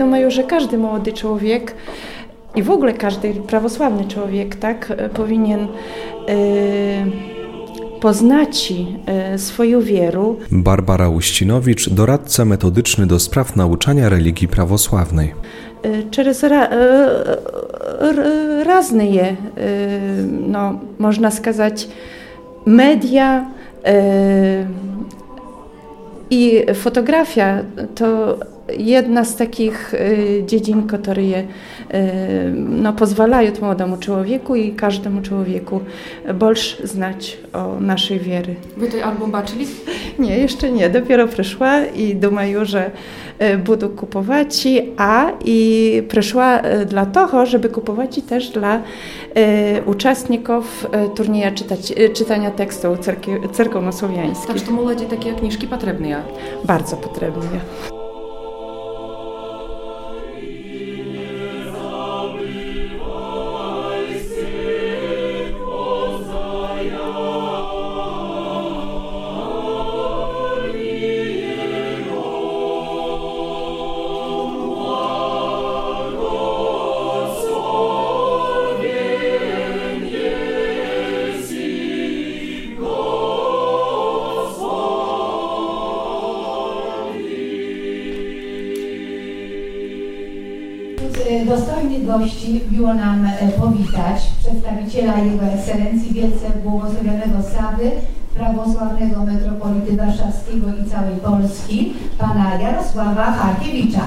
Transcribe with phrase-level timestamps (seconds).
[0.00, 1.74] wiadomo już, że każdy młody człowiek
[2.54, 5.66] i w ogóle każdy prawosławny człowiek tak e, powinien yy,
[8.00, 10.34] poznać yy, swoją wierę.
[10.50, 15.34] Barbara Uścinowicz, doradca metodyczny do spraw nauczania religii prawosławnej.
[15.84, 16.68] Yy, przez ra,
[18.64, 19.36] razne je,
[20.46, 21.88] no, można skazać,
[22.66, 23.46] media
[26.30, 27.62] i fotografia
[27.94, 28.38] to
[28.77, 29.97] jedna z takich e,
[30.45, 31.43] dziedzin, które e,
[32.55, 35.79] no, pozwalają młodemu człowieku i każdemu człowieku
[36.33, 38.55] больше znać o naszej wiery.
[38.77, 39.65] Ви той альбом бачили?
[40.19, 40.89] Nie, jeszcze nie.
[40.89, 42.91] Dopiero przyszła i думаю, że
[43.39, 48.81] e, będę kupować, a i przyszła e, dla tego, żeby kupować i też dla
[49.35, 54.57] e, uczestników e, turnieja czytać, e, czytania tekstu cerki- Так cerkowo-słowiańskich.
[54.57, 56.15] що молоді такі книжки потрібні.
[56.65, 57.59] Bardzo potrzebne.
[91.46, 97.90] Dostojnych gości miło nam e, powitać przedstawiciela Jego Ekscelencji Wielce Błogosławionego Sady,
[98.34, 104.06] prawosławnego metropolity warszawskiego i całej Polski, pana Jarosława Harkiewicza.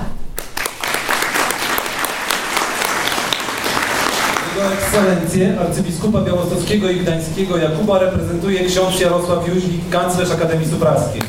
[4.56, 11.22] Jego Ekscelencję arcybiskupa białostockiego i gdańskiego Jakuba reprezentuje ksiądz Jarosław Jóźwik, kanclerz Akademii Supraskiej.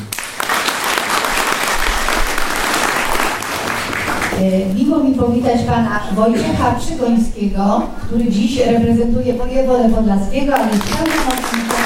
[4.34, 4.34] E,
[4.75, 11.85] Miło mi powitać pana Wojciecha Przygońskiego, który dziś reprezentuje wojewodę podlaskiego, ale jest pełnomocnikiem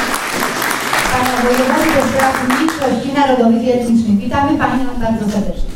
[1.12, 4.19] pana wojewody do spraw mniejszości narodowych i etnicznych.
[4.19, 5.69] Witamy panią bardzo serdecznie.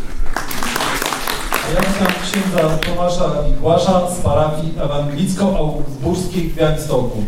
[1.75, 7.19] Ja witam księdza Tomasza Mikołasza z parafii ewangelicko-augsburskiej w Białymstoku.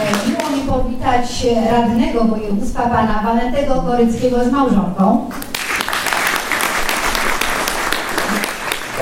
[0.00, 5.30] E, Miło mi powitać radnego województwa pana Walentego Koryckiego z małżonką.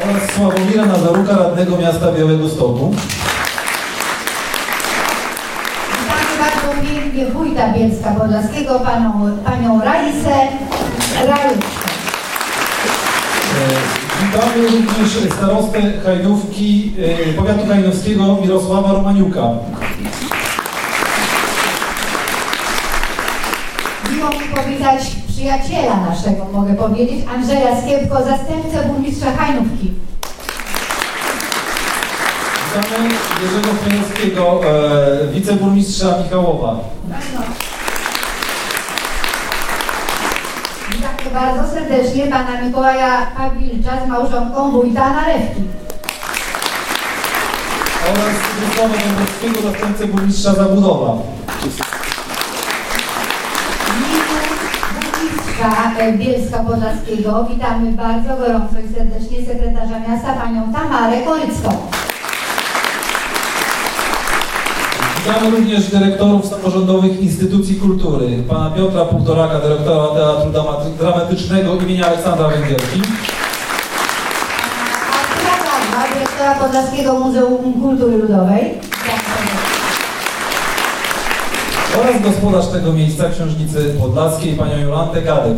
[0.05, 2.95] Oraz Sławomira Nazaruka, radnego miasta Białego Stoku.
[5.91, 10.35] Witamy bardzo pięknie wójta Bielska Podlaskiego, panią, panią Raisę.
[11.17, 11.29] E,
[14.23, 16.93] Witamy również starostę Hajdówki,
[17.29, 19.43] e, powiatu hajdowskiego Mirosława Romaniuka.
[24.17, 25.03] Miło mi powitać
[25.47, 29.93] przyjaciela naszego, mogę powiedzieć, Andrzeja Skiepko, zastępcę burmistrza Hajnówki.
[32.77, 33.09] Witamy
[33.43, 36.77] Jerzego Chmielewskiego, e, wiceburmistrza Michałowa.
[40.91, 45.63] Witamy bardzo serdecznie pana Mikołaja Pawilcza z małżonką wójta Narewki.
[48.03, 51.17] oraz Wysława Dąbrowskiego, zastępcę burmistrza Zabudowa.
[56.05, 61.69] Bielska Podlaskiego witamy bardzo gorąco i serdecznie sekretarza miasta panią Tamarę Korycką.
[65.19, 68.27] Witamy również dyrektorów samorządowych instytucji kultury.
[68.49, 73.03] Pana Piotra Półtoraka, dyrektora Teatru Dramat- Dramatycznego imienia Aleksandra Węgierki.
[75.45, 78.75] Gawła, dyrektora Podlaskiego Muzeum Kultury Ludowej.
[82.01, 85.57] Oraz gospodarz tego miejsca, księżnicy podlaskiej, panią Jolantę Gadek.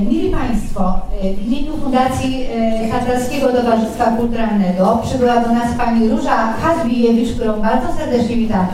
[0.00, 6.36] Mili Państwo, e, w imieniu Fundacji e, Tatrzaskiego Towarzystwa Kulturalnego przybyła do nas Pani Róża
[6.36, 8.68] Hadbijewicz, którą bardzo serdecznie witamy.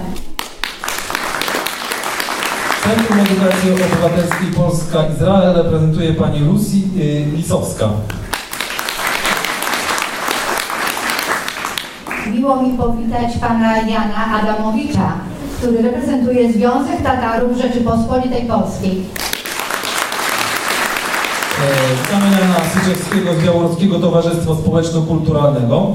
[2.84, 7.88] Centrum Edukacji Obywatelskiej Polska-Izrael reprezentuje pani y, Lisowska.
[12.26, 15.12] Miło mi powitać Pana Jana Adamowicza,
[15.58, 19.04] który reprezentuje Związek Tatarów Rzeczypospolitej Polskiej.
[21.62, 25.86] E, Witamy Jana Syczewskiego z Białoruskiego Towarzystwa Społeczno-Kulturalnego.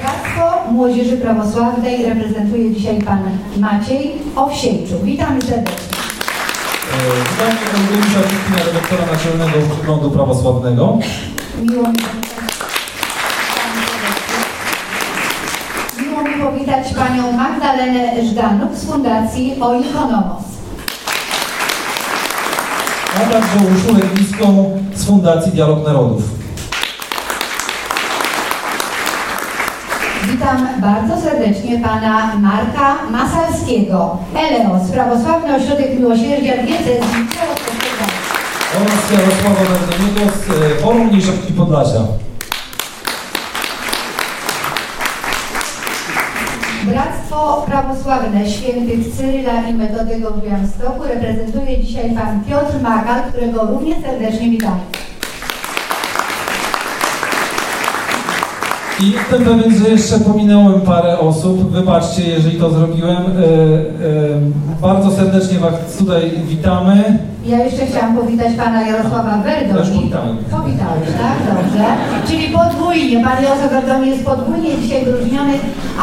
[0.00, 3.22] Bractwo Młodzieży Prawosławnej reprezentuje dzisiaj Pan
[3.56, 5.02] Maciej Owsiejczuk.
[5.02, 5.96] Witamy serdecznie.
[6.92, 10.98] E, Witamy Eugeniusza Wikina, redaktora naczelnego Przeglądu Prawosławnego.
[11.62, 12.52] Miło mi powitać
[16.02, 20.51] Miło mi powitać Panią Magdalenę Żdanuk z Fundacji Oikonomos.
[23.16, 26.22] A także Urszulę Gliską z Fundacji Dialog Narodów.
[30.32, 37.26] Witam bardzo serdecznie Pana Marka Masalskiego, Eleos, Prawosławny Ośrodek Miłosierdzia Diecezji.
[38.76, 42.00] Oraz Jarosława Będeniego z Forum Mniejszości Podlasia.
[46.82, 54.02] Bractwo Prawosławne Świętych Cyryla i Metodego w Białymstoku reprezentuje dzisiaj Pan Piotr Makal, którego równie
[54.02, 54.80] serdecznie witamy.
[59.02, 61.70] I jestem pewien, że jeszcze pominąłem parę osób.
[61.70, 63.16] Wybaczcie, jeżeli to zrobiłem.
[63.16, 67.18] E, e, bardzo serdecznie Was tutaj witamy.
[67.46, 69.98] Ja jeszcze chciałam powitać Pana Jarosława Też Werdoni.
[70.00, 70.36] powitałem.
[70.36, 71.36] Powitałeś, tak?
[71.56, 71.84] Dobrze.
[72.26, 73.24] Czyli podwójnie.
[73.24, 75.52] Pan Jarosław Werdoni jest podwójnie dzisiaj wyróżniony,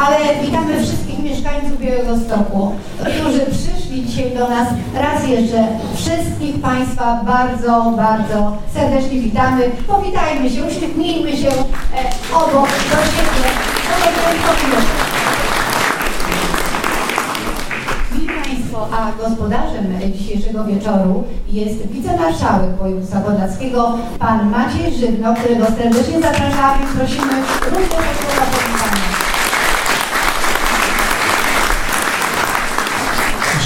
[0.04, 4.68] ale witamy wszystkich mieszkańców Białego Stoku, którzy przyszli dzisiaj do nas.
[4.94, 9.62] Raz jeszcze wszystkich Państwa bardzo, bardzo serdecznie witamy.
[9.86, 13.50] Powitajmy się, uśmiechnijmy się e, obok do siebie.
[18.44, 26.86] Państwo, a gospodarzem dzisiejszego wieczoru jest wicemarszałek województwa podlaskiego, pan Maciej Żywno, którego serdecznie zapraszamy
[26.96, 27.32] prosimy
[27.70, 29.10] również o słowa powitania.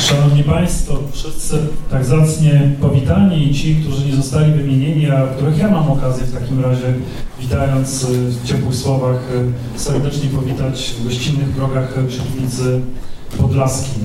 [0.05, 1.59] Szanowni Państwo, wszyscy
[1.91, 6.35] tak zacnie powitani i ci, którzy nie zostali wymienieni, a których ja mam okazję w
[6.35, 6.95] takim razie,
[7.41, 9.31] witając y, w ciepłych słowach,
[9.77, 12.81] y, serdecznie powitać w gościnnych progach przy Piwnicy
[13.39, 14.03] Podlaskim.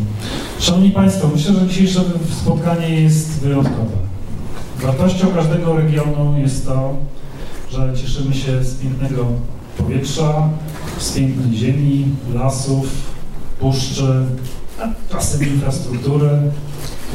[0.59, 2.01] Szanowni Państwo, myślę, że dzisiejsze
[2.41, 3.97] spotkanie jest wyjątkowe.
[4.81, 6.95] Wartością każdego regionu jest to,
[7.71, 9.25] że cieszymy się z pięknego
[9.77, 10.49] powietrza,
[10.97, 12.87] z pięknej ziemi, lasów,
[13.59, 14.25] puszczy,
[15.11, 16.29] czasem infrastruktury,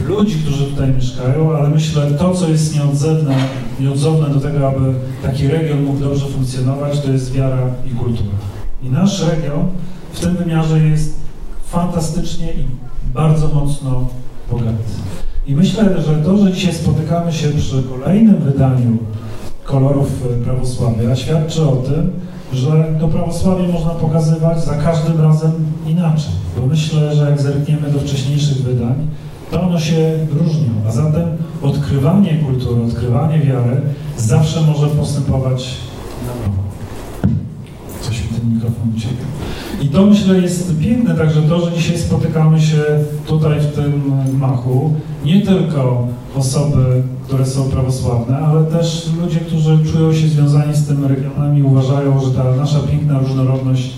[0.06, 3.36] ludzi, którzy tutaj mieszkają, ale myślę, to, co jest nieodzowne,
[3.80, 8.36] nieodzowne do tego, aby taki region mógł dobrze funkcjonować, to jest wiara i kultura.
[8.82, 9.68] I nasz region
[10.12, 11.14] w tym wymiarze jest
[11.66, 12.64] fantastycznie i
[13.14, 14.08] bardzo mocno
[14.50, 14.84] bogaty.
[15.46, 18.98] I myślę, że to, że dzisiaj spotykamy się przy kolejnym wydaniu
[19.64, 22.10] kolorów prawosławia, świadczy o tym,
[22.54, 25.52] że to prawosławie można pokazywać za każdym razem
[25.86, 26.32] inaczej.
[26.60, 28.94] Bo myślę, że jak zerkniemy do wcześniejszych wydań,
[29.50, 30.70] to one się różnią.
[30.88, 31.28] A zatem
[31.62, 33.80] odkrywanie kultury, odkrywanie wiary
[34.16, 35.74] zawsze może postępować
[36.26, 36.62] na nowo.
[38.00, 39.24] Coś mi ten mikrofon ucieka.
[39.82, 42.82] I to myślę jest piękne, także to, że dzisiaj spotykamy się
[43.26, 44.94] tutaj w tym machu,
[45.24, 51.04] nie tylko osoby, które są prawosławne, ale też ludzie, którzy czują się związani z tym
[51.04, 53.90] regionem i uważają, że ta nasza piękna różnorodność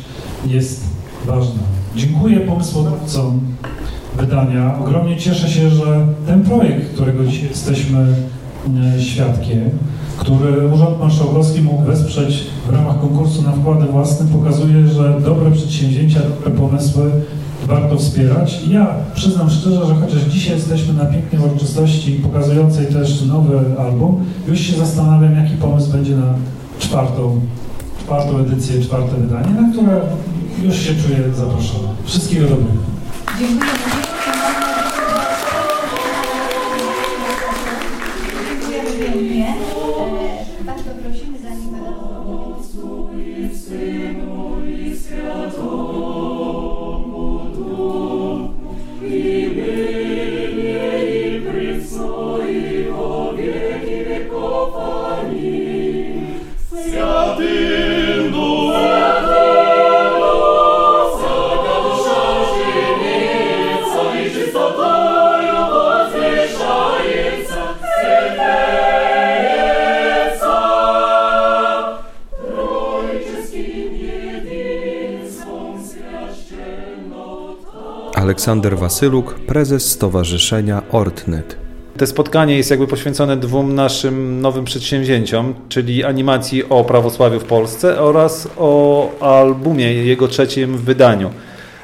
[0.47, 0.85] jest
[1.27, 1.63] ważna.
[1.97, 3.41] Dziękuję pomysłodawcom
[4.17, 4.79] wydania.
[4.81, 8.15] Ogromnie cieszę się, że ten projekt, którego dzisiaj jesteśmy
[8.97, 9.71] e, świadkiem,
[10.17, 16.21] który Urząd Marszałkowski mógł wesprzeć w ramach konkursu na wkłady własne, pokazuje, że dobre przedsięwzięcia,
[16.21, 17.11] dobre pomysły
[17.67, 18.61] warto wspierać.
[18.69, 24.61] Ja przyznam szczerze, że chociaż dzisiaj jesteśmy na pięknej uroczystości pokazującej też nowy album, już
[24.61, 26.35] się zastanawiam, jaki pomysł będzie na
[26.79, 27.41] czwartą,
[28.05, 30.01] czwartą edycję, czwarte wydanie, na które
[30.63, 31.89] już się czuję zaproszony.
[32.05, 32.79] Wszystkiego dobrego.
[33.39, 34.16] Dziękujemy
[78.27, 81.57] Aleksander Wasyluk, prezes Stowarzyszenia Ortnet.
[81.97, 88.01] To spotkanie jest jakby poświęcone dwóm naszym nowym przedsięwzięciom, czyli animacji o prawosławiu w Polsce
[88.01, 91.31] oraz o albumie, jego trzecim wydaniu.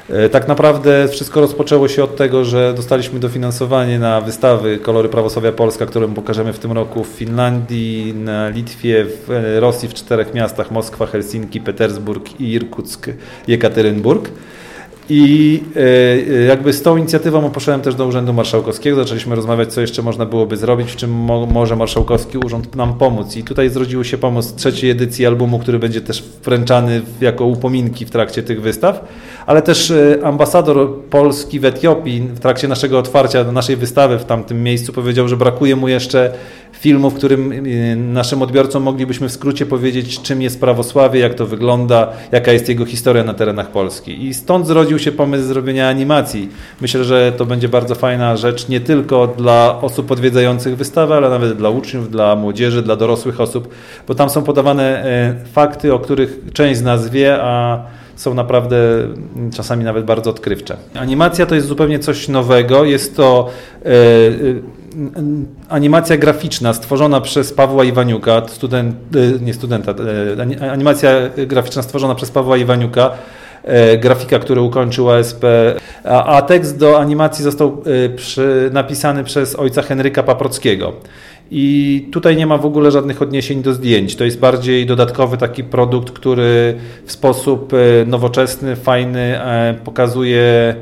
[0.09, 5.51] E, tak naprawdę wszystko rozpoczęło się od tego, że dostaliśmy dofinansowanie na wystawy Kolory Prawosławia
[5.51, 10.33] Polska, którą pokażemy w tym roku w Finlandii, na Litwie, w e, Rosji w czterech
[10.33, 13.09] miastach Moskwa, Helsinki, Petersburg, Irkuck,
[13.47, 14.29] Jekaterynburg.
[15.09, 20.01] I e, jakby z tą inicjatywą poszedłem też do Urzędu Marszałkowskiego, zaczęliśmy rozmawiać, co jeszcze
[20.01, 23.35] można byłoby zrobić, w czym mo może Marszałkowski Urząd nam pomóc.
[23.35, 28.11] I tutaj zrodził się pomoc trzeciej edycji albumu, który będzie też wręczany jako upominki w
[28.11, 29.07] trakcie tych wystaw,
[29.45, 34.63] ale też e, ambasador Polski w Etiopii w trakcie naszego otwarcia naszej wystawy w tamtym
[34.63, 36.33] miejscu powiedział, że brakuje mu jeszcze
[36.73, 41.45] filmu, w którym y, naszym odbiorcom moglibyśmy w skrócie powiedzieć, czym jest prawosławie, jak to
[41.45, 44.25] wygląda, jaka jest jego historia na terenach Polski.
[44.25, 46.49] I stąd zrodził się pomysł zrobienia animacji.
[46.81, 51.57] Myślę, że to będzie bardzo fajna rzecz nie tylko dla osób odwiedzających wystawę, ale nawet
[51.57, 53.67] dla uczniów, dla młodzieży, dla dorosłych osób,
[54.07, 57.83] bo tam są podawane e, fakty, o których część z nas wie, a
[58.15, 60.77] są naprawdę mm, czasami nawet bardzo odkrywcze.
[60.95, 62.85] Animacja to jest zupełnie coś nowego.
[62.85, 63.49] Jest to
[63.85, 63.89] e,
[65.69, 69.93] animacja graficzna stworzona przez Pawła Iwaniuka, student, e, nie studenta,
[70.61, 71.11] e, animacja
[71.47, 73.11] graficzna stworzona przez Pawła Iwaniuka,
[73.63, 75.45] e, grafika, który ukończył ASP,
[76.03, 77.83] a, a tekst do animacji został
[78.15, 80.93] przy, napisany przez ojca Henryka Paprockiego.
[81.51, 84.15] I tutaj nie ma w ogóle żadnych odniesień do zdjęć.
[84.15, 87.73] To jest bardziej dodatkowy taki produkt, który w sposób
[88.05, 89.39] nowoczesny, fajny
[89.83, 90.75] pokazuje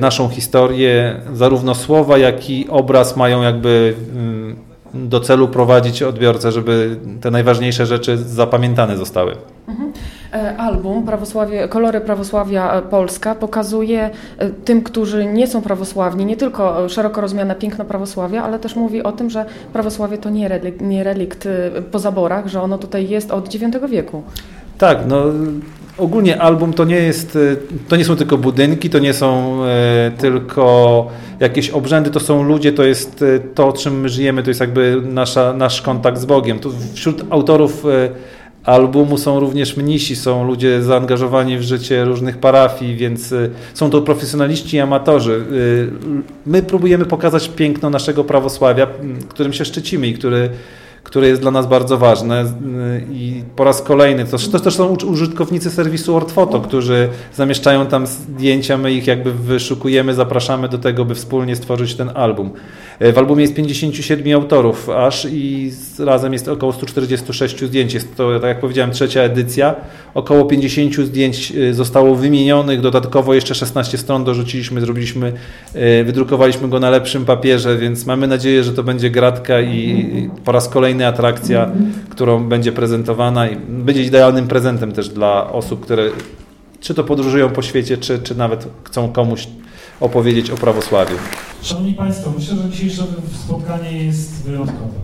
[0.00, 4.56] naszą historię, zarówno słowa, jak i obraz mają jakby mm,
[4.94, 9.36] do celu prowadzić odbiorcę, żeby te najważniejsze rzeczy zapamiętane zostały.
[9.68, 9.92] Mhm.
[10.32, 16.88] E, album Prawosławie, Kolory Prawosławia Polska pokazuje e, tym, którzy nie są prawosławni, nie tylko
[16.88, 21.04] szeroko rozumiane piękno prawosławia, ale też mówi o tym, że prawosławie to nie relikt, nie
[21.04, 24.22] relikt y, po zaborach, że ono tutaj jest od IX wieku.
[24.78, 25.24] Tak, no
[25.98, 27.56] ogólnie album to nie jest, e,
[27.88, 31.06] to nie są tylko budynki, to nie są e, tylko
[31.40, 35.02] jakieś obrzędy, to są ludzie, to jest e, to, czym my żyjemy, to jest jakby
[35.04, 36.58] nasza, nasz kontakt z Bogiem.
[36.58, 37.84] Tu wśród autorów
[38.64, 43.34] albumu są również mnisi, są ludzie zaangażowani w życie różnych parafii, więc
[43.74, 45.44] są to profesjonaliści i amatorzy.
[46.46, 48.86] My próbujemy pokazać piękno naszego prawosławia,
[49.28, 50.50] którym się szczycimy i który
[51.02, 52.44] które jest dla nas bardzo ważne
[53.12, 58.78] i po raz kolejny, to, to też są użytkownicy serwisu Ortfoto, którzy zamieszczają tam zdjęcia,
[58.78, 62.50] my ich jakby wyszukujemy, zapraszamy do tego, by wspólnie stworzyć ten album.
[62.98, 67.94] E, w albumie jest 57 autorów aż i razem jest około 146 zdjęć.
[67.94, 69.74] Jest to, tak jak powiedziałem, trzecia edycja.
[70.14, 75.32] Około 50 zdjęć e, zostało wymienionych, dodatkowo jeszcze 16 stron dorzuciliśmy, zrobiliśmy,
[76.04, 80.68] wydrukowaliśmy go na lepszym papierze, więc mamy nadzieję, że to będzie gratka i po raz
[80.68, 81.70] kolejny atrakcja,
[82.10, 86.10] którą będzie prezentowana i będzie idealnym prezentem też dla osób, które
[86.80, 89.48] czy to podróżują po świecie, czy, czy nawet chcą komuś
[90.00, 91.16] opowiedzieć o prawosławiu.
[91.62, 93.02] Szanowni Państwo, myślę, że dzisiejsze
[93.44, 94.98] spotkanie jest wyjątkowe.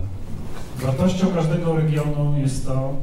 [0.81, 2.93] Wartością każdego regionu jest to,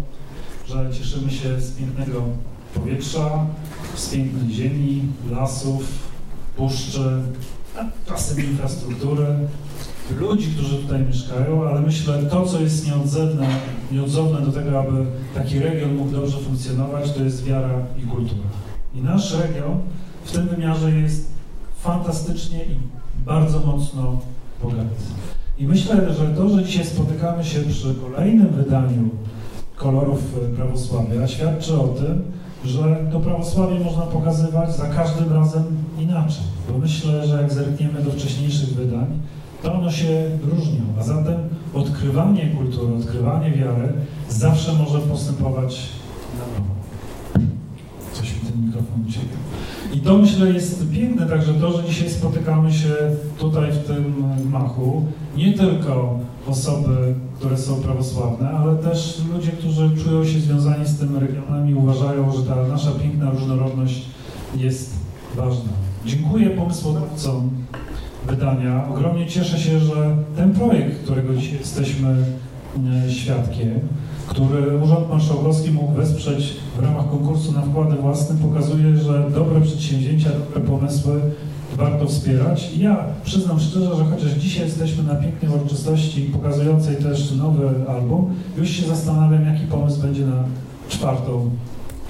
[0.69, 2.23] że cieszymy się z pięknego
[2.75, 3.47] powietrza,
[3.95, 5.85] z pięknej ziemi, lasów,
[6.57, 7.23] puszczy,
[8.09, 9.27] czasem infrastruktury,
[10.11, 13.47] ludzi, którzy tutaj mieszkają, ale myślę, to, co jest nieodzowne,
[13.93, 18.49] nieodzowne do tego, aby taki region mógł dobrze funkcjonować, to jest wiara i kultura.
[18.95, 19.79] I nasz region
[20.25, 21.33] w tym wymiarze jest
[21.81, 22.77] fantastycznie i
[23.27, 24.21] bardzo mocno
[24.63, 25.05] bogaty.
[25.59, 29.11] I myślę, że to, że dzisiaj spotykamy się przy kolejnym wydaniu
[29.77, 30.21] kolorów
[30.57, 32.23] prawosławia, świadczy o tym,
[32.65, 35.65] że to prawosławie można pokazywać za każdym razem
[35.99, 36.45] inaczej.
[36.71, 39.07] Bo myślę, że jak zerkniemy do wcześniejszych wydań,
[39.63, 40.81] to one się różnią.
[41.01, 41.35] A zatem
[41.75, 43.93] odkrywanie kultury, odkrywanie wiary
[44.29, 45.89] zawsze może postępować
[46.35, 46.75] na nowo.
[48.13, 49.37] Coś mi ten mikrofon ucieka.
[49.95, 52.95] I to myślę jest piękne, także to, że dzisiaj spotykamy się
[53.39, 54.15] tutaj w tym
[54.51, 55.05] machu,
[55.37, 61.17] nie tylko osoby, które są prawosławne, ale też ludzie, którzy czują się związani z tym
[61.17, 64.05] regionem i uważają, że ta nasza piękna różnorodność
[64.57, 64.95] jest
[65.37, 65.73] ważna.
[66.07, 67.51] Dziękuję pomysłodawcom
[68.29, 68.89] wydania.
[68.91, 72.17] Ogromnie cieszę się, że ten projekt, którego dzisiaj jesteśmy
[73.07, 73.81] e, świadkiem,
[74.27, 80.31] który Urząd Marszałkowski mógł wesprzeć w ramach konkursu na wkłady własne, pokazuje, że dobre przedsięwzięcia,
[80.31, 81.21] dobre pomysły
[81.77, 82.73] warto wspierać.
[82.75, 88.35] I ja przyznam szczerze, że chociaż dzisiaj jesteśmy na pięknej uroczystości pokazującej też nowy album,
[88.59, 90.45] już się zastanawiam, jaki pomysł będzie na
[90.89, 91.51] czwartą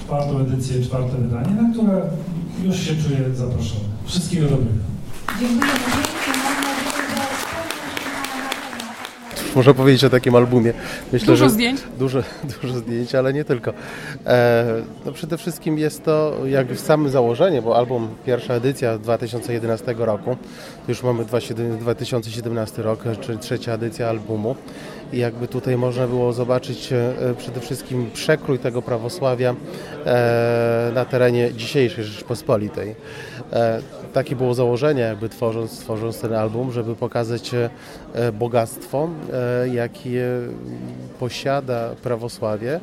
[0.05, 2.01] czwartą edycję, czwarte wydanie, na które
[2.63, 3.85] już się czuję zaproszony.
[4.05, 4.92] Wszystkiego dobrego.
[5.27, 5.47] Że
[9.55, 10.73] Można powiedzieć o takim albumie.
[11.13, 11.81] Myślę, Dużo że zdjęć?
[11.99, 12.23] Dużo,
[12.61, 13.73] dużo zdjęć, ale nie tylko.
[14.25, 14.65] E,
[15.05, 20.37] no przede wszystkim jest to jak same założenie, bo album, pierwsza edycja 2011 roku,
[20.85, 24.55] to już mamy 2017 rok, czyli trzecia edycja albumu.
[25.13, 29.55] I jakby tutaj można było zobaczyć e, przede wszystkim przekrój tego prawosławia
[30.05, 32.95] e, na terenie dzisiejszej Rzeczpospolitej.
[34.13, 37.69] E, takie było założenie, jakby tworząc, tworząc ten album, żeby pokazać e,
[38.31, 40.27] bogactwo, e, jakie
[41.19, 42.79] posiada prawosławie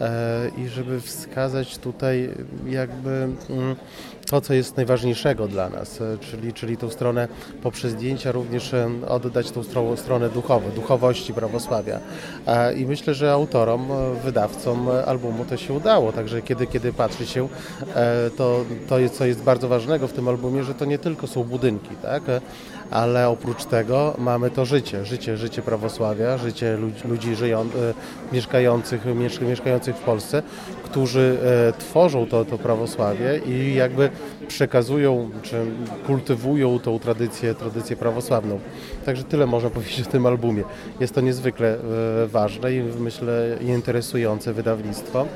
[0.00, 2.30] e, i żeby wskazać tutaj
[2.66, 3.76] jakby mm,
[4.24, 7.28] to, co jest najważniejszego dla nas, e, czyli, czyli tą stronę
[7.62, 12.00] poprzez zdjęcia również e, oddać tą stro- stronę duchową, duchowości prawosławia.
[12.76, 17.48] I myślę, że autorom, e, wydawcom albumu to się udało, także kiedy, kiedy patrzy się,
[18.36, 21.44] to, to jest, co jest bardzo ważnego w tym albumie, że to nie tylko są
[21.44, 22.22] budynki, tak?
[22.90, 27.68] Ale oprócz tego mamy to życie, życie, życie prawosławia, życie ludzi, ludzi żyją,
[28.32, 30.42] mieszkających, miesz, mieszkających w Polsce,
[30.84, 31.38] którzy
[31.78, 34.10] tworzą to, to prawosławie i jakby
[34.48, 35.56] przekazują, czy
[36.06, 38.60] kultywują tą tradycję, tradycję prawosławną.
[39.06, 40.64] Także tyle można powiedzieć o tym albumie.
[41.00, 45.26] Jest to niezwykle e, ważne i myślę interesujące wydawnictwo.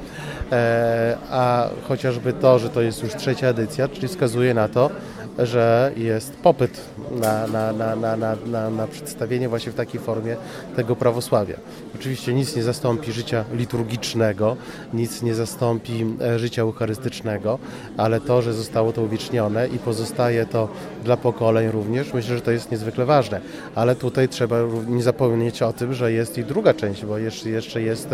[0.52, 4.90] E, a chociażby to, że to jest już trzecia edycja, czyli wskazuje na to,
[5.38, 6.80] że jest popyt
[7.10, 10.36] na, na, na, na, na, na, na przedstawienie właśnie w takiej formie
[10.76, 11.56] tego prawosławia.
[11.94, 14.56] Oczywiście nic nie zastąpi życia liturgicznego,
[14.94, 17.58] nic nie zastąpi e, życia eucharystycznego,
[17.96, 20.68] ale to, że zostało to uwiecznione i pozostaje to
[21.04, 23.40] dla pokoleń również, myślę, że to jest niezwykle ważne.
[23.74, 24.56] Ale tutaj trzeba
[24.86, 28.08] nie zapomnieć o tym, że jest i druga część, bo jeszcze, jest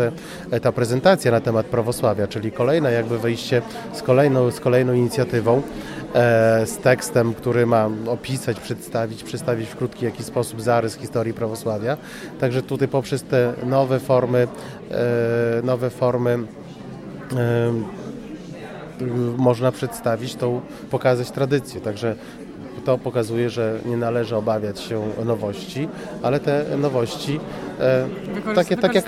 [0.51, 3.61] e, ta prezentacja na temat prawosławia, czyli kolejne jakby wejście
[3.93, 5.61] z kolejną, z kolejną inicjatywą,
[6.13, 11.97] e, z tekstem, który ma opisać, przedstawić, przedstawić w krótki jakiś sposób zarys historii prawosławia.
[12.39, 14.47] Także tutaj poprzez te nowe formy,
[14.91, 16.39] e, nowe formy
[19.37, 21.81] można przedstawić tą, pokazać tradycję.
[21.81, 22.15] Także
[22.85, 25.87] to pokazuje, że nie należy obawiać się nowości,
[26.23, 27.39] ale te nowości
[27.79, 28.07] e,
[28.55, 29.05] takie, tak, jak,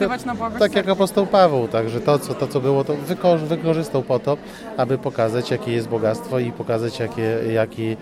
[0.59, 4.37] tak jak apostoł Paweł, także to co, to, co było, to wyko- wykorzystał po to,
[4.77, 7.97] aby pokazać, jakie jest bogactwo i pokazać, jakie, jakie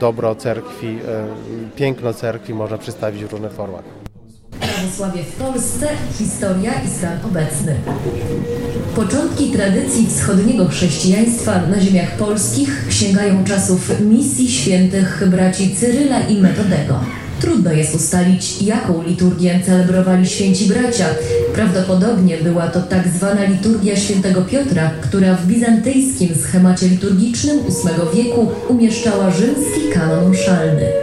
[0.00, 1.26] dobro cerkwi, e,
[1.76, 4.01] piękno cerkwi można przedstawić w różnych formach.
[4.82, 7.74] Prawosławie w Polsce, historia i stan obecny.
[8.96, 17.00] Początki tradycji wschodniego chrześcijaństwa na ziemiach polskich sięgają czasów misji świętych braci Cyryla i Metodego.
[17.40, 21.06] Trudno jest ustalić, jaką liturgię celebrowali święci bracia.
[21.54, 28.50] Prawdopodobnie była to tak zwana liturgia świętego Piotra, która w bizantyjskim schemacie liturgicznym VIII wieku
[28.68, 31.01] umieszczała rzymski kanon mszalny.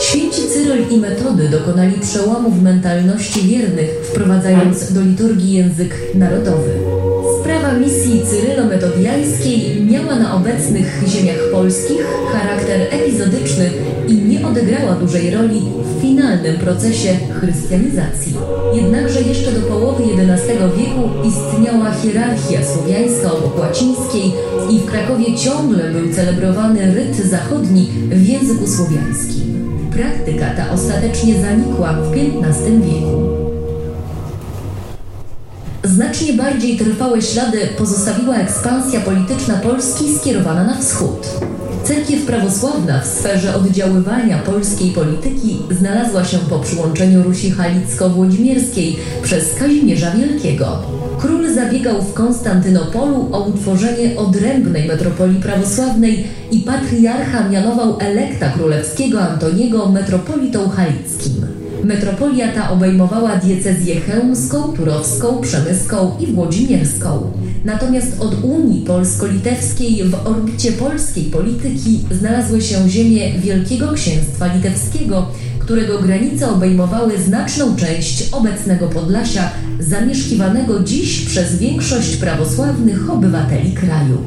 [0.00, 6.70] Święci Cyryl i Metody dokonali przełomu w mentalności wiernych, wprowadzając do liturgii język narodowy.
[7.40, 13.70] Sprawa misji cyrylo-metodiańskiej miała na obecnych ziemiach polskich charakter epizodyczny
[14.08, 17.08] i nie odegrała dużej roli w finalnym procesie
[17.40, 18.34] chrystianizacji.
[18.74, 24.32] Jednakże jeszcze do połowy XI wieku istniała hierarchia słowiańska obok łacińskiej
[24.70, 29.55] i w Krakowie ciągle był celebrowany ryt zachodni w języku słowiańskim.
[29.96, 33.22] Praktyka ta ostatecznie zanikła w XV wieku.
[35.84, 41.28] Znacznie bardziej trwałe ślady pozostawiła ekspansja polityczna Polski skierowana na wschód.
[41.86, 50.10] Cerkiew prawosławna w sferze oddziaływania polskiej polityki znalazła się po przyłączeniu Rusi Halicko-Włodzimierskiej przez Kazimierza
[50.10, 50.78] Wielkiego.
[51.18, 59.88] Król zabiegał w Konstantynopolu o utworzenie odrębnej metropolii prawosławnej i patriarcha mianował elekta królewskiego Antoniego
[59.88, 61.55] metropolitą halickim.
[61.84, 67.32] Metropolia ta obejmowała diecezję chełmską, turowską, przemyską i włodzimierską.
[67.64, 75.26] Natomiast od Unii Polsko-Litewskiej w orbicie polskiej polityki znalazły się ziemie Wielkiego Księstwa Litewskiego,
[75.58, 84.18] którego granice obejmowały znaczną część obecnego Podlasia, zamieszkiwanego dziś przez większość prawosławnych obywateli kraju.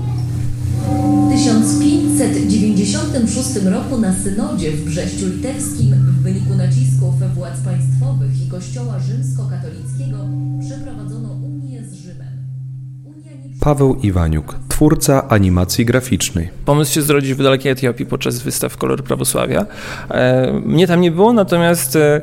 [1.28, 10.18] W 1596 roku na synodzie w Brześciu Litewskim wyniku nacisków władz państwowych i kościoła rzymskokatolickiego
[10.60, 11.39] przeprowadzono.
[13.60, 16.50] Paweł Iwaniuk, twórca animacji graficznej.
[16.66, 19.66] Pomysł się zrodził w dalekiej Etiopii podczas wystaw Kolory Prawosławia.
[20.12, 22.22] E, mnie tam nie było, natomiast e,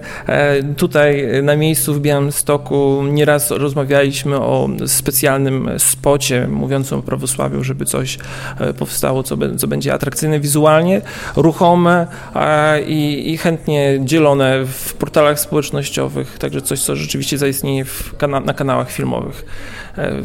[0.77, 8.19] tutaj na miejscu w Białymstoku nieraz rozmawialiśmy o specjalnym spocie mówiącym o prawosławiu, żeby coś
[8.79, 9.37] powstało, co,
[9.69, 11.03] będzie atrakcyjne wizualnie,
[11.37, 12.07] ruchome
[12.87, 17.85] i, i chętnie dzielone w portalach społecznościowych, także coś, co rzeczywiście zaistnieje
[18.19, 19.45] kana na kanałach filmowych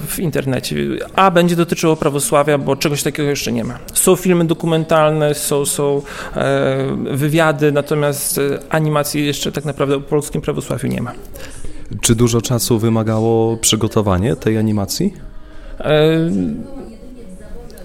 [0.07, 0.75] w internecie.
[1.15, 3.79] A będzie dotyczyło prawosławia, bo czegoś takiego jeszcze nie ma.
[3.93, 6.01] Są filmy dokumentalne, są, są
[6.35, 11.11] e, wywiady, natomiast e, animacji jeszcze tak naprawdę o polskim prawosławiu nie ma.
[12.01, 15.13] Czy dużo czasu wymagało przygotowanie tej animacji?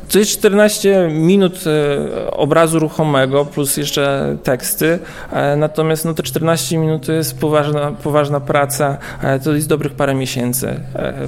[0.08, 4.98] To jest 14 minut e, obrazu ruchomego plus jeszcze teksty,
[5.32, 9.92] e, natomiast no te 14 minut to jest poważna, poważna praca, e, to jest dobrych
[9.92, 10.80] parę miesięcy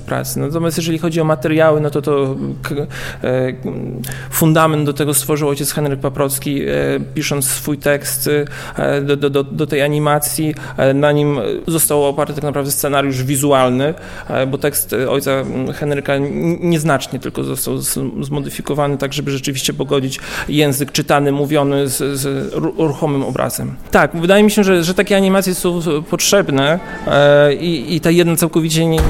[0.06, 0.40] pracy.
[0.40, 2.36] Natomiast jeżeli chodzi o materiały, no to to
[4.30, 6.62] fundament do tego stworzył ojciec Henryk Paprocki,
[7.14, 8.30] pisząc swój tekst
[9.02, 10.54] do, do, do tej animacji.
[10.94, 13.94] Na nim został oparty tak naprawdę scenariusz wizualny,
[14.48, 15.30] bo tekst ojca
[15.74, 16.14] Henryka
[16.60, 17.78] nieznacznie tylko został
[18.22, 18.67] zmodyfikowany
[18.98, 23.76] tak żeby rzeczywiście pogodzić język czytany, mówiony z, z ruchomym obrazem.
[23.90, 28.36] Tak, wydaje mi się, że, że takie animacje są potrzebne e, i, i ta jedna
[28.36, 29.00] całkowicie nie,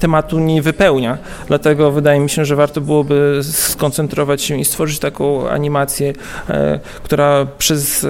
[0.00, 1.18] tematu nie wypełnia.
[1.48, 6.12] Dlatego wydaje mi się, że warto byłoby skoncentrować się i stworzyć taką animację,
[6.48, 8.08] e, która przez, e,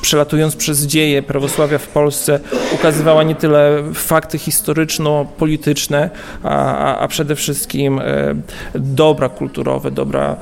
[0.00, 2.40] przelatując przez dzieje prawosławia w Polsce
[2.74, 6.10] ukazywała nie tyle fakty historyczno-polityczne,
[6.42, 8.34] a, a przede wszystkim e,
[8.74, 10.36] dobra kulturowe, dobra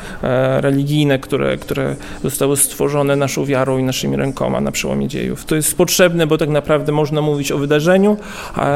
[0.60, 5.44] religijne, które, które zostały stworzone naszą wiarą i naszymi rękoma na przełomie dziejów.
[5.44, 8.16] To jest potrzebne, bo tak naprawdę można mówić o wydarzeniu,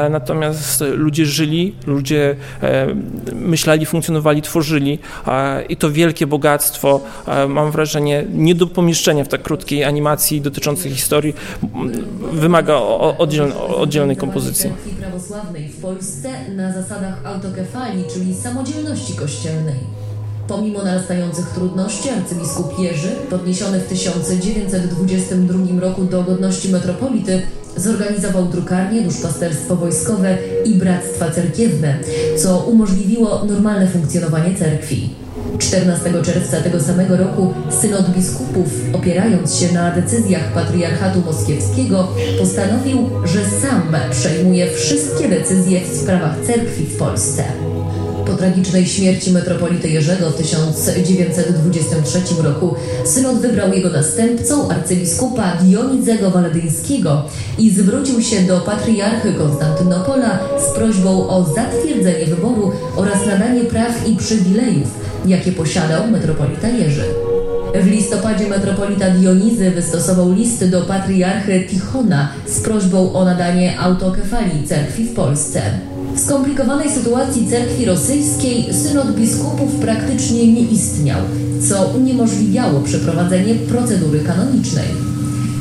[0.09, 2.87] natomiast ludzie żyli, ludzie e,
[3.35, 4.99] myśleli, funkcjonowali, tworzyli
[5.69, 7.01] i to wielkie bogactwo,
[7.47, 11.33] mam wrażenie, nie do pomieszczenia w tak krótkiej animacji dotyczącej historii,
[12.31, 12.75] wymaga
[13.77, 14.71] oddzielnej, kompozycji.
[14.99, 19.79] prawosławnej w Polsce na zasadach autokefalii, czyli samodzielności kościelnej.
[20.47, 27.41] Pomimo narastających trudności arcybiskup Jerzy, podniesiony w 1922 roku do godności metropolity,
[27.77, 31.97] Zorganizował drukarnie, duszpasterstwo wojskowe i bractwa cerkiewne,
[32.37, 35.09] co umożliwiło normalne funkcjonowanie cerkwi.
[35.59, 42.07] 14 czerwca tego samego roku synod biskupów, opierając się na decyzjach patriarchatu moskiewskiego,
[42.39, 47.43] postanowił, że sam przejmuje wszystkie decyzje w sprawach cerkwi w Polsce.
[48.25, 57.23] Po tragicznej śmierci metropolity Jerzego w 1923 roku synod wybrał jego następcą arcybiskupa Dionizego Waledyńskiego
[57.57, 64.15] i zwrócił się do patriarchy Konstantynopola z prośbą o zatwierdzenie wyboru oraz nadanie praw i
[64.15, 64.87] przywilejów,
[65.25, 67.05] jakie posiadał metropolita Jerzy.
[67.75, 75.03] W listopadzie metropolita Dionizy wystosował listy do patriarchy Tichona z prośbą o nadanie autokefalii cerkwi
[75.03, 75.61] w Polsce.
[76.15, 81.21] W skomplikowanej sytuacji cerkwi rosyjskiej synod biskupów praktycznie nie istniał,
[81.69, 84.87] co uniemożliwiało przeprowadzenie procedury kanonicznej.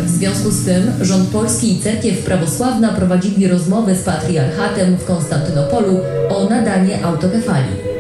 [0.05, 6.01] W związku z tym rząd polski i cerkiew prawosławna prowadzili rozmowy z patriarchatem w Konstantynopolu
[6.29, 7.91] o nadanie autokefalii.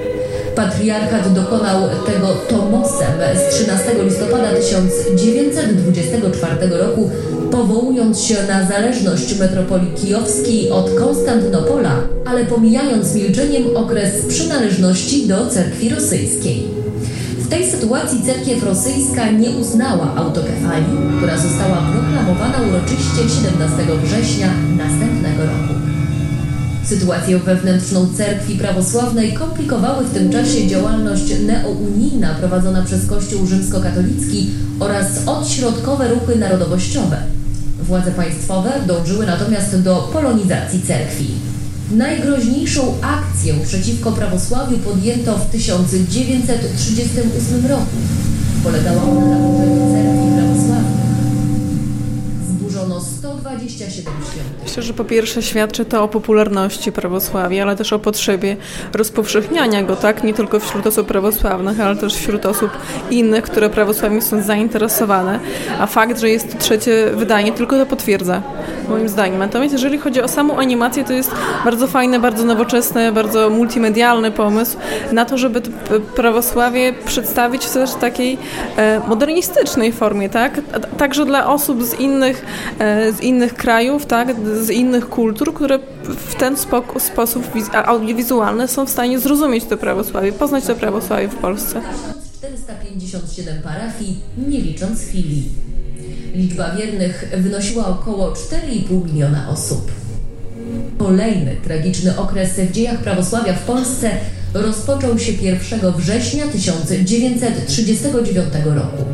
[0.56, 7.10] Patriarchat dokonał tego tomosem z 13 listopada 1924 roku,
[7.50, 15.88] powołując się na zależność metropolii kijowskiej od Konstantynopola, ale pomijając milczeniem okres przynależności do cerkwi
[15.88, 16.64] rosyjskiej.
[17.38, 25.42] W tej sytuacji cerkiew rosyjska nie uznała autokefalii, która została proklamowana uroczyście 17 września następnego
[25.42, 25.74] roku.
[26.84, 35.06] Sytuację wewnętrzną cerkwi prawosławnej komplikowały w tym czasie działalność neounijna prowadzona przez Kościół rzymskokatolicki oraz
[35.26, 37.16] odśrodkowe ruchy narodowościowe.
[37.82, 41.26] Władze państwowe dążyły natomiast do polonizacji cerkwi.
[41.90, 47.96] Najgroźniejszą akcję przeciwko prawosławiu podjęto w 1938 roku.
[48.64, 50.21] Polegała ona na burzeniu cerkwi
[53.58, 54.52] 127 świątyń.
[54.62, 58.56] Myślę, że po pierwsze świadczy to o popularności prawosławia, ale też o potrzebie
[58.92, 60.24] rozpowszechniania go, tak?
[60.24, 62.70] Nie tylko wśród osób prawosławnych, ale też wśród osób
[63.10, 65.40] innych, które prawosławiem są zainteresowane.
[65.80, 68.42] A fakt, że jest to trzecie wydanie, tylko to potwierdza,
[68.88, 69.38] moim zdaniem.
[69.38, 71.30] Natomiast jeżeli chodzi o samą animację, to jest
[71.64, 74.76] bardzo fajny, bardzo nowoczesny, bardzo multimedialny pomysł
[75.12, 75.60] na to, żeby
[76.16, 78.38] prawosławie przedstawić w też takiej
[78.76, 80.60] e, modernistycznej formie, tak?
[80.98, 82.46] Także dla osób z innych,
[82.78, 86.56] e, z innych innych krajów, tak, z innych kultur, które w ten
[86.98, 91.80] sposób audiowizualny są w stanie zrozumieć to prawosławie, poznać to prawosławie w Polsce.
[92.38, 95.50] 457 parafii, nie licząc filii.
[96.34, 99.92] Liczba wiernych wynosiła około 4,5 miliona osób.
[100.98, 104.10] Kolejny tragiczny okres w dziejach prawosławia w Polsce
[104.54, 109.11] rozpoczął się 1 września 1939 roku.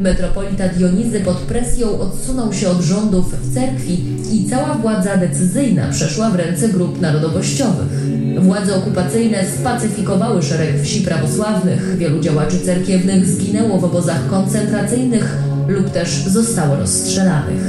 [0.00, 6.30] Metropolita Dionizy pod presją odsunął się od rządów w cerkwi i cała władza decyzyjna przeszła
[6.30, 8.08] w ręce grup narodowościowych.
[8.38, 15.36] Władze okupacyjne spacyfikowały szereg wsi prawosławnych, wielu działaczy cerkiewnych zginęło w obozach koncentracyjnych
[15.68, 17.62] lub też zostało rozstrzelanych.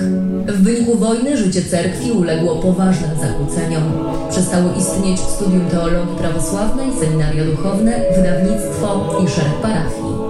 [0.47, 3.83] W wyniku wojny życie cerkwi uległo poważnym zakłóceniom.
[4.29, 10.28] Przestało istnieć studium teologii prawosławnej, seminaria duchowne, wydawnictwo i szereg parafii.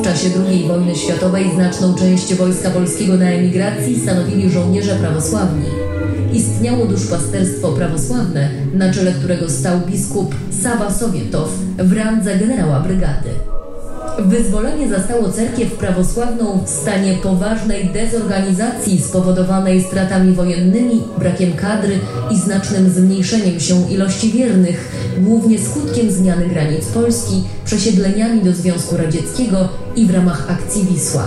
[0.00, 5.64] W czasie II wojny światowej znaczną część wojska polskiego na emigracji stanowili żołnierze prawosławni.
[6.32, 13.30] Istniało duszpasterstwo prawosławne, na czele którego stał biskup Sawa Sowietow w randze generała brygady.
[14.24, 21.98] Wyzwolenie zastało cerkiew prawosławną w stanie poważnej dezorganizacji spowodowanej stratami wojennymi, brakiem kadry
[22.30, 29.68] i znacznym zmniejszeniem się ilości wiernych, głównie skutkiem zmiany granic Polski, przesiedleniami do Związku Radzieckiego
[29.96, 31.24] i w ramach akcji Wisła.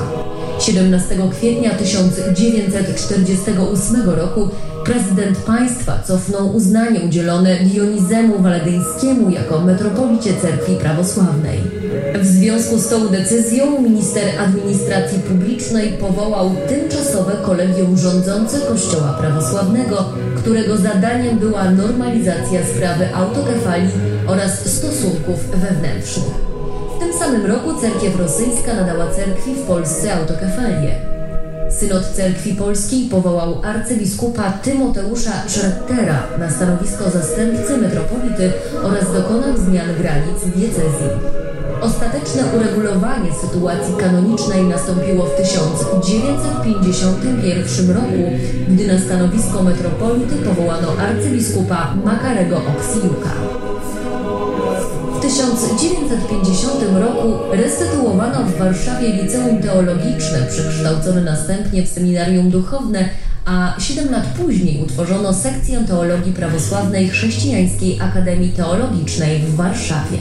[0.60, 4.49] 17 kwietnia 1948 roku
[4.86, 11.83] prezydent państwa cofnął uznanie udzielone Dionizemu Waledyńskiemu jako metropolicie cerkwi prawosławnej.
[12.21, 20.06] W związku z tą decyzją minister administracji publicznej powołał tymczasowe kolegium rządzące Kościoła Prawosławnego,
[20.38, 23.91] którego zadaniem była normalizacja sprawy autokefalii
[24.27, 26.34] oraz stosunków wewnętrznych.
[26.95, 31.12] W tym samym roku cerkiew rosyjska nadała cerkwi w Polsce autokefalię.
[31.79, 38.51] Synod Cerkwi Polskiej powołał arcybiskupa Tymoteusza Schrettera na stanowisko zastępcy metropolity
[38.83, 41.07] oraz dokonał zmian granic diecezji.
[41.81, 48.31] Ostateczne uregulowanie sytuacji kanonicznej nastąpiło w 1951 roku,
[48.69, 53.33] gdy na stanowisko metropolity powołano arcybiskupa Makarego Oksiuka.
[55.34, 63.10] W 1950 roku restytuowano w Warszawie liceum teologiczne, przekształcone następnie w seminarium duchowne,
[63.46, 70.17] a 7 lat później utworzono sekcję teologii prawosławnej Chrześcijańskiej Akademii Teologicznej w Warszawie.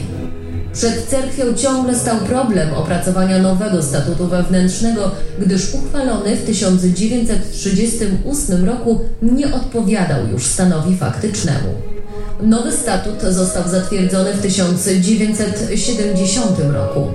[0.73, 9.53] Przed cerkwią ciągle stał problem opracowania nowego statutu wewnętrznego, gdyż uchwalony w 1938 roku nie
[9.53, 11.93] odpowiadał już stanowi faktycznemu.
[12.43, 17.11] Nowy statut został zatwierdzony w 1970 roku.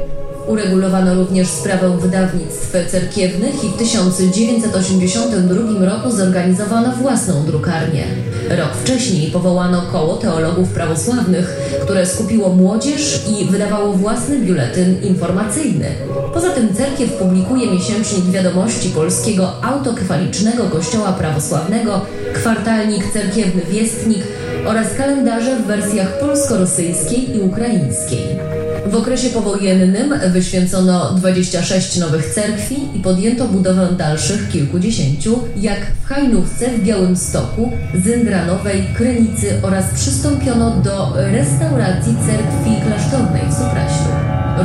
[0.47, 8.05] Uregulowano również sprawę wydawnictw cerkiewnych i w 1982 roku zorganizowano własną drukarnię.
[8.51, 15.87] Rok wcześniej powołano koło teologów prawosławnych, które skupiło młodzież i wydawało własny biuletyn informacyjny.
[16.35, 22.01] Poza tym cerkiew publikuje miesięcznik wiadomości polskiego autokefalicznego kościoła prawosławnego,
[22.35, 24.23] kwartalnik cerkiewny Wiestnik
[24.69, 28.39] oraz kalendarze w wersjach polsko-rosyjskiej i ukraińskiej.
[28.87, 36.69] W okresie powojennym wyświęcono 26 nowych cerkwi i podjęto budowę dalszych kilkudziesięciu, jak w Hajnówce
[36.69, 37.73] w Białymstoku,
[38.05, 44.13] Zyndranowej, Krynicy oraz przystąpiono do restauracji cerkwi klasztornej w Supraślu.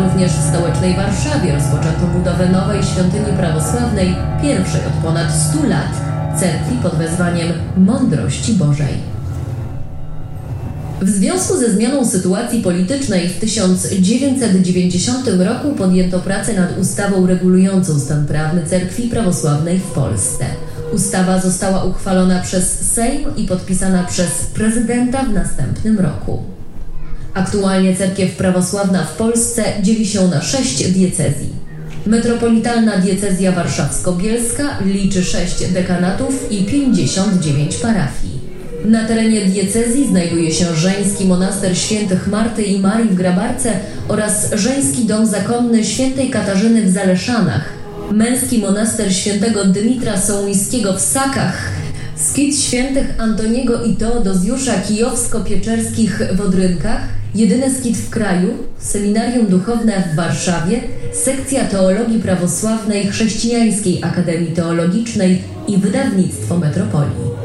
[0.03, 5.91] Również w stołecznej Warszawie rozpoczęto budowę nowej świątyni prawosławnej, pierwszej od ponad 100 lat,
[6.39, 9.13] cerkwi pod wezwaniem Mądrości Bożej.
[11.03, 18.25] W związku ze zmianą sytuacji politycznej w 1990 roku podjęto pracę nad ustawą regulującą stan
[18.25, 20.45] prawny cerkwi prawosławnej w Polsce.
[20.93, 26.43] Ustawa została uchwalona przez Sejm i podpisana przez prezydenta w następnym roku.
[27.33, 31.49] Aktualnie cerkiew prawosławna w Polsce dzieli się na sześć diecezji.
[32.05, 38.42] Metropolitalna diecezja warszawsko-bielska liczy sześć dekanatów i 59 parafii.
[38.85, 43.71] Na terenie diecezji znajduje się żeński monaster świętych Marty i Marii w Grabarce
[44.07, 47.69] oraz żeński dom zakonny świętej Katarzyny w Zaleszanach,
[48.11, 51.69] męski monaster świętego Dymitra Sołyńskiego w Sakach,
[52.15, 57.01] skit świętych Antoniego i Teodozjusza kijowsko-pieczerskich w Odrynkach,
[57.35, 60.81] jedyny skit w kraju, seminarium duchowne w Warszawie,
[61.13, 67.42] sekcja teologii prawosławnej Chrześcijańskiej Akademii Teologicznej i wydawnictwo Metropolii.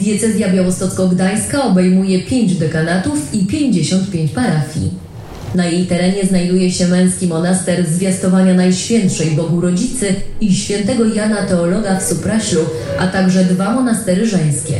[0.00, 4.90] Diecezja białostocko-gdańska obejmuje 5 dekanatów i 55 parafii.
[5.54, 12.00] Na jej terenie znajduje się męski monaster zwiastowania Najświętszej Bogu Rodzicy i świętego Jana Teologa
[12.00, 12.60] w Supraślu,
[12.98, 14.74] a także dwa monastery żeńskie.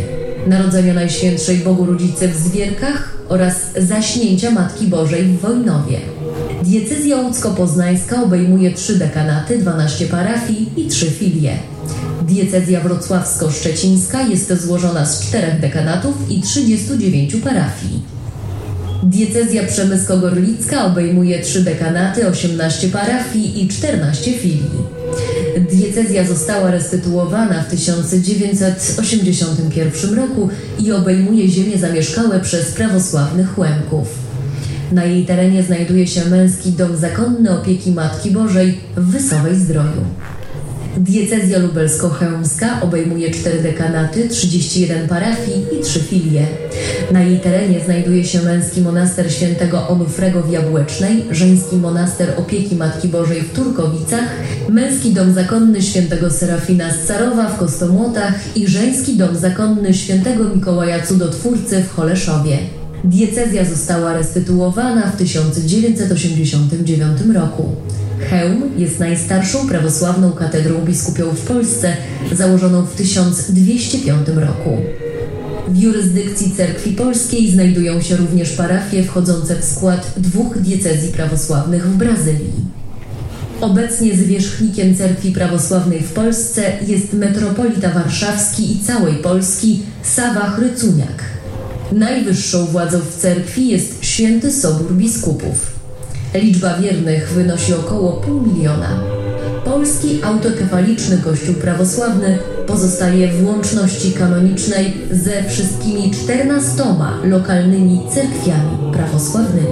[0.46, 5.98] Narodzenia Najświętszej Bogu Rodzicy w Zwierkach oraz Zaśnięcia Matki Bożej w Wojnowie.
[6.62, 11.52] Diecezja łódzko-poznańska obejmuje trzy dekanaty, 12 parafii i trzy filie.
[12.30, 18.02] Diecezja wrocławsko-szczecińska jest złożona z czterech dekanatów i 39 parafii.
[19.02, 24.70] Diecezja przemysko-gorlicka obejmuje trzy dekanaty, 18 parafii i 14 filii.
[25.70, 34.08] Diecezja została restytuowana w 1981 roku i obejmuje ziemie zamieszkałe przez prawosławnych Łemków.
[34.92, 40.04] Na jej terenie znajduje się męski dom zakonny opieki Matki Bożej w Wysowej Zdroju.
[40.96, 46.46] Diecezja lubelsko-chełmska obejmuje cztery dekanaty, 31 parafii i trzy filie.
[47.12, 53.08] Na jej terenie znajduje się męski monaster świętego Onufrego w Jabłecznej, żeński monaster opieki Matki
[53.08, 54.24] Bożej w Turkowicach,
[54.68, 61.06] męski dom zakonny świętego Serafina z Carowa w Kostomłotach i żeński dom zakonny świętego Mikołaja
[61.06, 62.58] Cudotwórcy w Choleszowie.
[63.04, 67.76] Diecezja została restytuowana w 1989 roku.
[68.28, 71.96] Chełm jest najstarszą prawosławną katedrą biskupią w Polsce,
[72.32, 74.76] założoną w 1205 roku.
[75.68, 81.96] W jurysdykcji Cerkwi Polskiej znajdują się również parafie wchodzące w skład dwóch diecezji prawosławnych w
[81.96, 82.52] Brazylii.
[83.60, 91.24] Obecnie zwierzchnikiem Cerkwi Prawosławnej w Polsce jest metropolita warszawski i całej Polski Sawa Chrycuniak.
[91.92, 95.79] Najwyższą władzą w cerkwi jest Święty Sobór Biskupów.
[96.34, 99.00] Liczba wiernych wynosi około pół miliona.
[99.64, 109.69] Polski autokefaliczny Kościół Prawosławny pozostaje w łączności kanonicznej ze wszystkimi czternastoma lokalnymi cerkwiami prawosławnymi.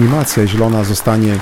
[0.00, 1.38] Animacja, jeśli ona zostanie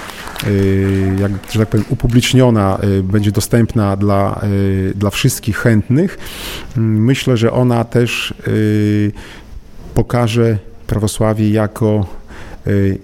[0.46, 6.18] y, jak, że tak powiem, upubliczniona, y, będzie dostępna dla, y, dla wszystkich chętnych,
[6.76, 8.34] mm, myślę, że ona też
[9.94, 12.06] pokaże prawosławie jako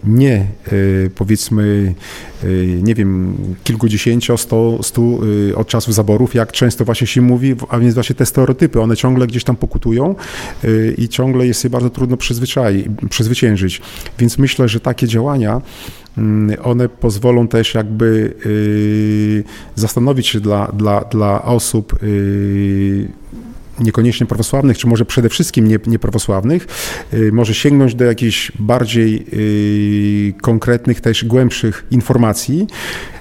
[0.04, 0.46] nie
[1.14, 1.94] powiedzmy,
[2.82, 5.20] nie wiem, kilkudziesięcio, sto, stu
[5.56, 9.26] od czasów zaborów, jak często właśnie się mówi, a więc właśnie te stereotypy, one ciągle
[9.26, 10.14] gdzieś tam pokutują
[10.98, 12.16] i ciągle jest je bardzo trudno
[13.10, 13.82] przezwyciężyć.
[14.18, 15.62] Więc myślę, że takie działania
[16.18, 18.34] mm, one pozwolą też jakby
[19.74, 21.98] zastanowić się dla, dla, dla osób
[23.80, 26.66] niekoniecznie prawosławnych, czy może przede wszystkim nie, nieprawosławnych,
[27.14, 32.66] y, może sięgnąć do jakichś bardziej y, konkretnych, też głębszych informacji,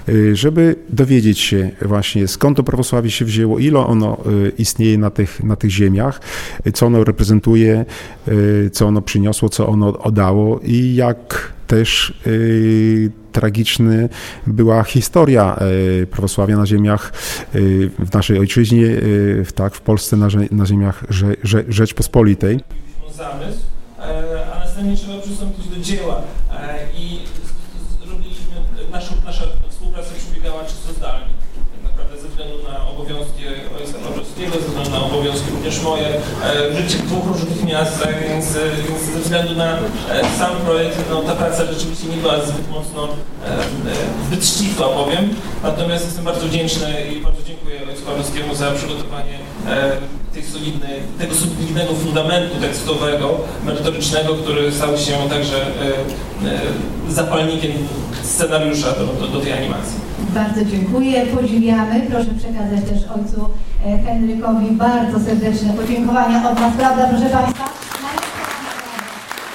[0.08, 4.18] y, żeby dowiedzieć się właśnie skąd to prawosławie się wzięło, ile ono
[4.58, 6.20] istnieje na tych, na tych ziemiach,
[6.74, 7.84] co ono reprezentuje,
[8.72, 12.14] co ono przyniosło, co ono oddało i jak też
[13.32, 14.08] tragiczny
[14.46, 17.12] była historia e, prawosławia na ziemiach
[17.54, 17.58] e,
[17.98, 21.04] w naszej ojczyźnie, e, tak, w Polsce na, na ziemiach
[21.68, 22.60] Rzeczpospolitej.
[23.14, 23.58] Zamysł,
[24.54, 26.22] a następnie trzeba przystąpić do dzieła
[26.96, 27.18] i
[28.10, 28.54] robiliśmy,
[28.92, 31.34] nasza, nasza współpraca przebiegała czysto zdalnie
[32.34, 33.42] względu na obowiązki
[33.78, 33.98] ojca
[34.94, 39.54] Na obowiązki również moje, e, życie w dwóch różnych miastach, więc, e, więc ze względu
[39.54, 39.78] na e,
[40.38, 43.08] sam projekt, no, ta praca rzeczywiście nie była zbyt mocno,
[44.26, 49.38] zbyt ścisła powiem, natomiast jestem bardzo wdzięczny i bardzo dziękuję ojcu Pawłowskiemu za przygotowanie
[51.18, 55.66] tego solidnego fundamentu tekstowego, merytorycznego, który stał się także
[57.08, 57.72] zapalnikiem
[58.22, 60.03] scenariusza do, do, do tej animacji.
[60.18, 62.06] Bardzo dziękuję, podziwiamy.
[62.10, 63.48] Proszę przekazać też ojcu
[63.86, 67.64] e, Henrykowi bardzo serdeczne podziękowania od nas, prawda, proszę Państwa?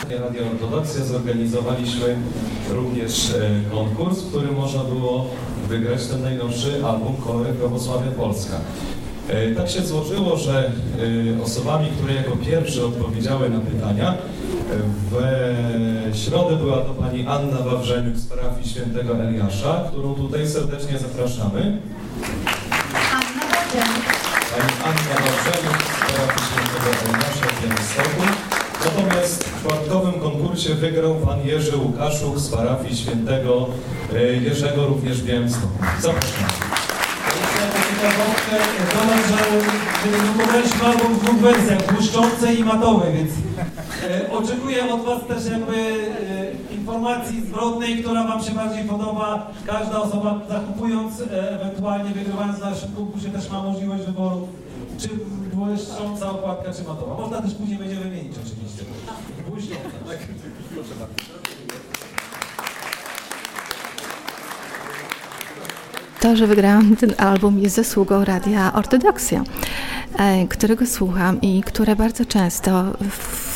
[0.10, 2.16] Radio Ortodoksja zorganizowaliśmy
[2.70, 5.26] również e, konkurs, w którym można było
[5.70, 8.56] wygrać ten najnowszy album Kolory Prawosławia Polska.
[9.30, 10.72] E, tak się złożyło, że
[11.44, 14.14] osobami, które jako pierwsze odpowiedziały na pytania,
[15.12, 21.78] w środę była to pani Anna Wawrzeniuk z parafii świętego Eliasza, którą tutaj serdecznie zapraszamy.
[23.12, 24.06] Anna Wawrzeniuk.
[24.52, 28.50] Pani Anna Wawrzeniuk z parafii świętego Eliasza w Białymstoku.
[28.86, 33.68] Natomiast w czwartkowym konkursie wygrał pan Jerzy Łukaszuk z parafii świętego
[34.16, 35.80] e, Jerzego również w Białymstoku.
[36.02, 36.50] Zapraszam.
[37.90, 38.56] ciekawostkę,
[38.94, 39.38] dodam, że
[40.10, 43.32] wydrukowaliśmy album w dwóch wersjach, błyszczącej i matowej, więc
[44.32, 49.52] oczekuję od Was też jakby e, informacji zwrotnej, która Wam się bardziej podoba.
[49.66, 54.48] Każda osoba zakupując, e, ewentualnie wygrywając w naszym konkursie też ma możliwość wyboru,
[54.98, 55.10] czy
[55.54, 57.22] błyszcząca okładka, czy matowa.
[57.22, 58.84] Można też później będzie wymienić oczywiście.
[59.50, 60.18] Błyszcząca, tak?
[60.74, 61.40] Proszę bardzo.
[66.20, 69.44] To, że wygrałam ten album jest zasługą Radia Ortodoksja,
[70.20, 73.49] e, którego słucham i które bardzo często w,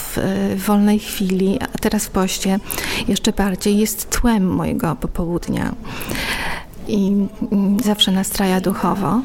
[0.55, 2.59] w wolnej chwili, a teraz w poście
[3.07, 5.75] jeszcze bardziej jest tłem mojego popołudnia
[6.87, 9.21] i mm, zawsze nastraja duchowo.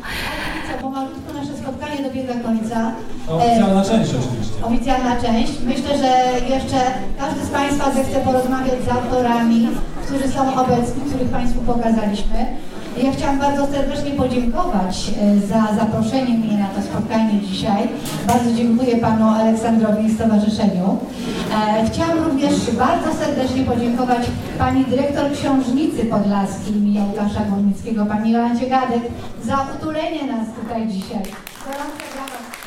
[0.82, 2.92] Pomalutku nasze spotkanie dobiega końca.
[3.28, 4.64] Oficjalna część oczywiście.
[4.64, 5.52] Oficjalna część.
[5.64, 6.76] Myślę, że jeszcze
[7.18, 9.68] każdy z Państwa zechce porozmawiać z autorami,
[10.06, 12.46] którzy są obecni, których Państwu pokazaliśmy.
[13.02, 17.88] Ja chciałam bardzo serdecznie podziękować e, za zaproszenie mnie na to spotkanie dzisiaj.
[18.26, 20.98] Bardzo dziękuję Panu Aleksandrowi i Stowarzyszeniu.
[21.78, 24.22] E, chciałam również bardzo serdecznie podziękować
[24.58, 29.02] Pani Dyrektor Książnicy Podlaskiej imienia Łukasza Górnickiego, Pani Jolancie Gadek,
[29.44, 31.22] za utulenie nas tutaj dzisiaj.
[31.64, 32.57] Gorące brawa.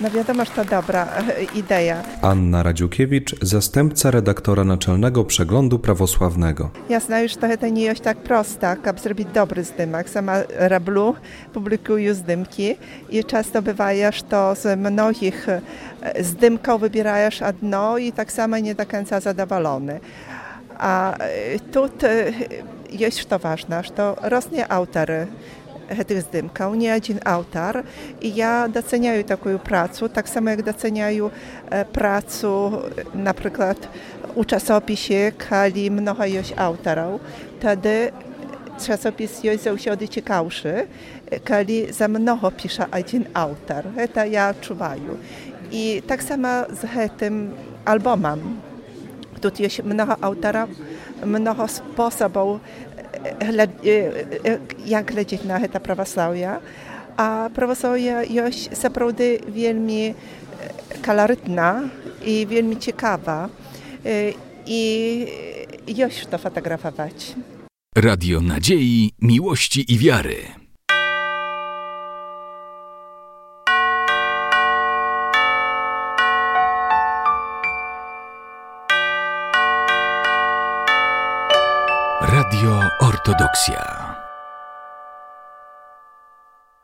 [0.00, 2.02] No wiadomo, że to dobra e, idea.
[2.22, 6.70] Anna Radziukiewicz, zastępca redaktora naczelnego Przeglądu Prawosławnego.
[6.88, 10.10] Jasno, już to, to nie jest tak prosta, jak zrobić dobry zdymak.
[10.10, 11.14] Sama Rablu
[11.52, 12.76] publikuje zdymki
[13.10, 15.60] i często bywa, że to z mnogich e,
[16.20, 20.00] zdymków wybierajesz jedno i tak samo nie do końca zadowolony.
[20.78, 21.88] A e, tu
[22.90, 25.26] jest to ważne, że to rosnie autory
[26.07, 27.83] tych zdymków, nie jeden autor.
[28.21, 31.31] I ja doceniаю taką pracę, tak samo jak doceniаю
[31.93, 32.47] pracę
[33.13, 33.87] na przykład
[34.35, 37.21] u czasopisie, kiedy mnogo jest autorów,
[37.59, 38.11] wtedy
[38.85, 40.87] czasopis jest zawsze ciekawszy,
[41.47, 43.83] kiedy za mnogo pisze jeden autor.
[44.13, 45.01] To ja czuwaję.
[45.71, 47.51] I tak samo z tym
[47.85, 48.61] albumem.
[49.41, 50.69] Tu jest mnogo autorów,
[51.25, 52.59] mnogo sposobów
[53.24, 56.60] Y, y, y, jak lecieć na heta prawosławia,
[57.16, 60.14] a prawosławia jest naprawdę wielmi e,
[61.02, 61.82] kolorytna
[62.24, 63.48] i wielmi ciekawa
[64.04, 64.32] e,
[64.66, 65.26] i
[65.86, 67.34] już to fotografować.
[67.96, 70.59] Radio Nadziei, Miłości i Wiary.
[83.10, 84.09] Ortodoksja.